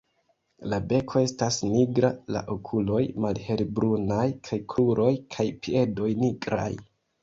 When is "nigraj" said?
6.29-6.73